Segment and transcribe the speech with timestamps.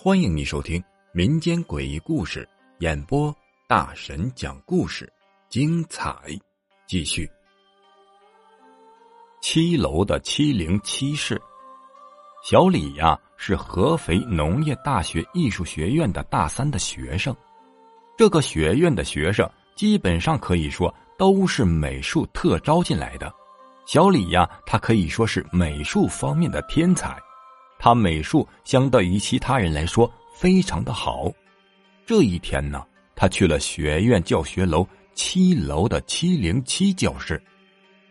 [0.00, 3.34] 欢迎你收听民间诡异故事演播，
[3.66, 5.12] 大神讲故事，
[5.48, 6.16] 精彩
[6.86, 7.28] 继续。
[9.40, 11.36] 七楼的七零七室，
[12.44, 17.34] 小李呀是合肥农业大学艺术学院的大三的学生。
[18.16, 23.34] 这个学院的学生基本上可以说都是美术特招进来的。
[23.88, 27.16] 小李呀，他可以说是美术方面的天才。
[27.78, 31.32] 他美术相对于其他人来说非常的好。
[32.04, 32.84] 这一天呢，
[33.16, 37.42] 他去了学院教学楼七楼的七零七教室。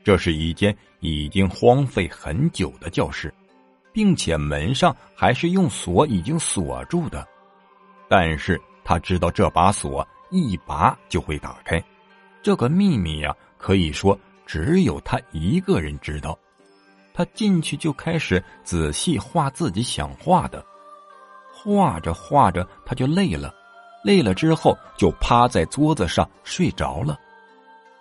[0.04, 3.32] 这是一间已经荒废很久的教室，
[3.94, 7.23] 并且门上还是用锁已经锁住的。
[8.09, 11.80] 但是他知道这把锁一拔就会打开，
[12.42, 16.36] 这个秘密呀，可以说只有他一个人知道。
[17.14, 20.64] 他进去就开始仔细画自己想画的，
[21.52, 23.53] 画着画着他就累了，
[24.03, 27.20] 累了之后就趴在桌子上睡着了，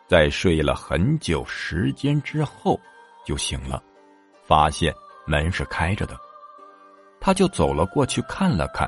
[0.06, 2.78] 在睡了很久时间之后
[3.24, 3.82] 就醒了，
[4.44, 4.94] 发现
[5.26, 6.14] 门是开着的，
[7.18, 8.86] 他就走了过去看了看，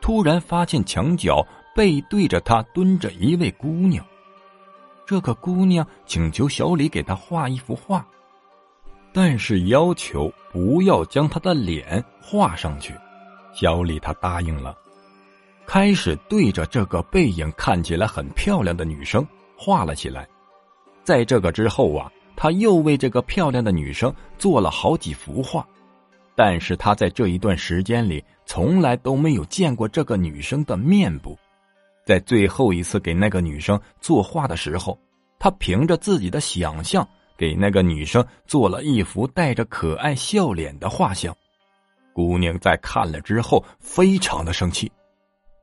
[0.00, 4.02] 突然发现墙角背对着他蹲着一位姑娘，
[5.06, 8.06] 这个姑娘请求小李给她画一幅画。
[9.12, 12.92] 但是要求不要将她的脸画上去，
[13.52, 14.76] 小李他答应了，
[15.66, 19.24] 开始对着这个背影看起来很漂亮的女生
[19.56, 20.26] 画了起来。
[21.04, 25.64] 在这个之后啊，他又为这个漂亮的女生做了好几幅画，
[26.34, 31.38] 但是他在这一段时间里从来都没有见过这个女生的面部。
[32.04, 34.98] 在最后一次给那个女生作画的时候，
[35.38, 37.06] 他凭着自己的想象。
[37.36, 41.34] 给那个女生做了一幅带着可爱笑脸的画像，
[42.12, 44.90] 姑娘在看了之后非常的生气，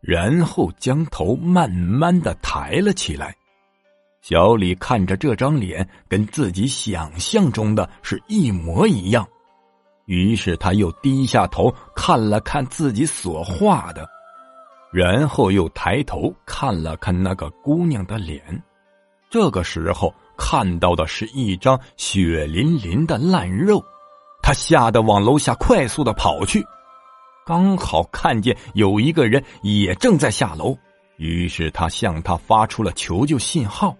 [0.02, 3.33] 然后将头慢慢的抬了起来。
[4.21, 9.26] 小李看着这张脸，跟自己想象中的是一模一样，
[10.08, 14.05] 于是他又低下头看了看自己所画的，
[14.92, 18.42] 然后又抬头看了看那个姑娘的脸，
[19.30, 20.14] 这个时候。
[20.44, 23.80] 看到的是一张血淋淋的烂肉，
[24.42, 26.66] 他吓得往楼下快速的跑去，
[27.46, 30.76] 刚好看见有一个人也正在下楼，
[31.18, 33.96] 于是他向他发出了求救信号，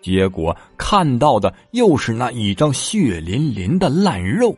[0.00, 4.56] 结果看到的又是那一张血淋淋的烂肉。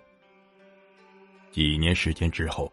[1.50, 2.70] 几年时间之后，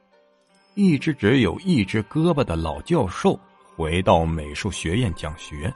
[0.75, 3.39] 一只只有一只胳膊的老教授
[3.75, 5.73] 回到美术学院讲学，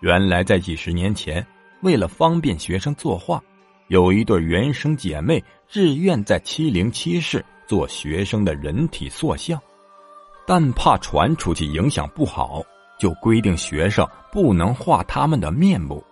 [0.00, 1.46] 原来在几十年前。
[1.80, 3.40] 为了方便学生作画，
[3.86, 9.56] 有一对原生姐妹自愿在七零七室做学生的人体塑像，
[10.44, 12.60] 但怕传出去影响不好，
[12.98, 16.02] 就规定学生不能画他们的面部。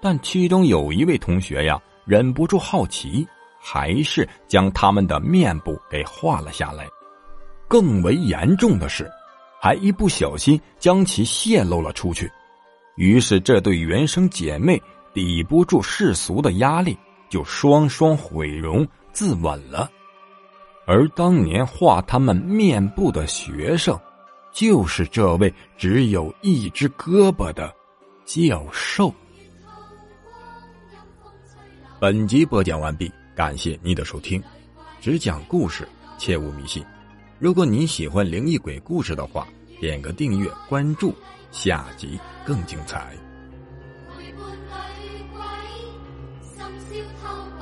[0.00, 3.28] 但其中有一位同学呀，忍不住好奇，
[3.60, 6.88] 还是将他们的面部给画了下来。
[7.68, 9.10] 更为严重的是，
[9.60, 12.30] 还一不小心将其泄露了出去。
[12.96, 14.80] 于是，这对原生姐妹
[15.12, 16.96] 抵不住世俗的压力，
[17.28, 19.90] 就双双毁容自刎了。
[20.86, 23.98] 而当年画他们面部的学生，
[24.52, 27.74] 就是这位只有一只胳膊的
[28.24, 29.12] 教授。
[31.98, 34.40] 本集播讲完毕，感谢你的收听。
[35.00, 35.88] 只讲故事，
[36.18, 36.84] 切勿迷信。
[37.38, 39.46] 如果你喜欢灵异鬼故事的话，
[39.78, 41.14] 点个订阅关注。
[41.52, 43.14] 下集更精彩。
[44.16, 44.40] 陪伴
[45.02, 45.42] 女鬼，
[46.42, 47.55] 深宵透。